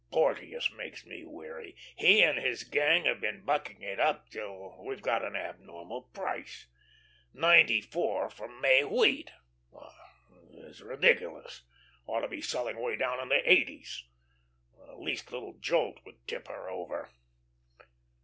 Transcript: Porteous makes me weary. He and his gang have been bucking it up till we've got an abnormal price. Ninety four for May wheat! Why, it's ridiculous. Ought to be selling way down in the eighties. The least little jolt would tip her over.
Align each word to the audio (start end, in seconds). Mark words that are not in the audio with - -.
Porteous 0.11 0.71
makes 0.71 1.05
me 1.05 1.23
weary. 1.25 1.75
He 1.95 2.23
and 2.23 2.39
his 2.39 2.63
gang 2.63 3.05
have 3.05 3.21
been 3.21 3.43
bucking 3.45 3.83
it 3.83 3.99
up 3.99 4.31
till 4.31 4.83
we've 4.83 4.99
got 5.03 5.23
an 5.23 5.35
abnormal 5.35 6.09
price. 6.11 6.65
Ninety 7.35 7.81
four 7.81 8.31
for 8.31 8.47
May 8.47 8.83
wheat! 8.83 9.29
Why, 9.69 9.93
it's 10.53 10.81
ridiculous. 10.81 11.61
Ought 12.07 12.21
to 12.21 12.27
be 12.27 12.41
selling 12.41 12.79
way 12.81 12.95
down 12.95 13.19
in 13.19 13.29
the 13.29 13.47
eighties. 13.47 14.03
The 14.87 14.95
least 14.95 15.31
little 15.31 15.53
jolt 15.59 15.99
would 16.03 16.27
tip 16.27 16.47
her 16.47 16.67
over. 16.67 17.07